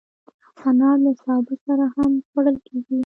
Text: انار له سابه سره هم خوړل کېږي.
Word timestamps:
انار 0.67 0.97
له 1.05 1.11
سابه 1.23 1.55
سره 1.65 1.85
هم 1.95 2.11
خوړل 2.27 2.57
کېږي. 2.67 2.97